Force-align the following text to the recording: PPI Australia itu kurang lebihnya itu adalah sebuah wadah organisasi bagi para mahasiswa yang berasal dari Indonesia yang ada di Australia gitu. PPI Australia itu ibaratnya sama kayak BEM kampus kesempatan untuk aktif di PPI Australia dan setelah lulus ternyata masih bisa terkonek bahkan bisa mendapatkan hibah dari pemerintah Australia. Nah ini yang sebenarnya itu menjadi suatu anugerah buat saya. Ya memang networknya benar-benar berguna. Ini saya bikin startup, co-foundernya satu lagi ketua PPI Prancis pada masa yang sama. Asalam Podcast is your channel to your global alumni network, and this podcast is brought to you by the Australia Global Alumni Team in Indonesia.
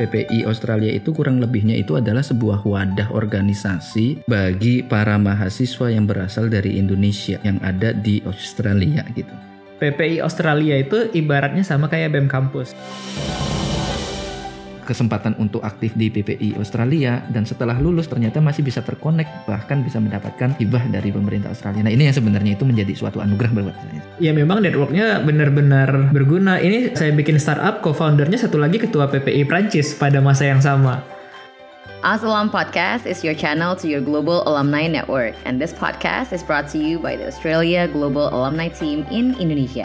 PPI 0.00 0.48
Australia 0.48 0.88
itu 0.96 1.12
kurang 1.12 1.44
lebihnya 1.44 1.76
itu 1.76 2.00
adalah 2.00 2.24
sebuah 2.24 2.64
wadah 2.64 3.12
organisasi 3.12 4.24
bagi 4.24 4.80
para 4.80 5.20
mahasiswa 5.20 5.92
yang 5.92 6.08
berasal 6.08 6.48
dari 6.48 6.80
Indonesia 6.80 7.36
yang 7.44 7.60
ada 7.60 7.92
di 7.92 8.24
Australia 8.24 9.04
gitu. 9.12 9.32
PPI 9.76 10.24
Australia 10.24 10.80
itu 10.80 11.12
ibaratnya 11.12 11.60
sama 11.60 11.92
kayak 11.92 12.16
BEM 12.16 12.32
kampus 12.32 12.72
kesempatan 14.90 15.38
untuk 15.38 15.62
aktif 15.62 15.94
di 15.94 16.10
PPI 16.10 16.58
Australia 16.58 17.22
dan 17.30 17.46
setelah 17.46 17.78
lulus 17.78 18.10
ternyata 18.10 18.42
masih 18.42 18.66
bisa 18.66 18.82
terkonek 18.82 19.46
bahkan 19.46 19.86
bisa 19.86 20.02
mendapatkan 20.02 20.58
hibah 20.58 20.82
dari 20.90 21.14
pemerintah 21.14 21.54
Australia. 21.54 21.86
Nah 21.86 21.94
ini 21.94 22.10
yang 22.10 22.16
sebenarnya 22.18 22.58
itu 22.58 22.66
menjadi 22.66 22.98
suatu 22.98 23.22
anugerah 23.22 23.50
buat 23.54 23.76
saya. 23.78 24.02
Ya 24.18 24.34
memang 24.34 24.66
networknya 24.66 25.22
benar-benar 25.22 26.10
berguna. 26.10 26.58
Ini 26.58 26.98
saya 26.98 27.14
bikin 27.14 27.38
startup, 27.38 27.78
co-foundernya 27.86 28.42
satu 28.42 28.58
lagi 28.58 28.82
ketua 28.82 29.06
PPI 29.06 29.46
Prancis 29.46 29.94
pada 29.94 30.18
masa 30.18 30.50
yang 30.50 30.58
sama. 30.58 30.98
Asalam 32.00 32.48
Podcast 32.48 33.04
is 33.04 33.20
your 33.20 33.36
channel 33.36 33.76
to 33.76 33.84
your 33.84 34.00
global 34.00 34.40
alumni 34.48 34.88
network, 34.88 35.36
and 35.44 35.60
this 35.60 35.76
podcast 35.76 36.32
is 36.32 36.40
brought 36.40 36.64
to 36.72 36.80
you 36.80 36.96
by 36.96 37.12
the 37.12 37.28
Australia 37.28 37.84
Global 37.92 38.32
Alumni 38.32 38.72
Team 38.72 39.04
in 39.12 39.36
Indonesia. 39.36 39.84